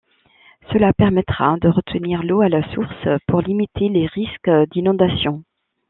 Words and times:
Cela 0.73 0.93
permettra 0.93 1.57
de 1.61 1.67
retenir 1.67 2.23
l'eau 2.23 2.41
à 2.41 2.49
la 2.49 2.67
source 2.73 3.07
pour 3.27 3.41
limiter 3.41 3.87
les 3.87 4.07
risques 4.07 4.49
d'inondation. 4.71 5.43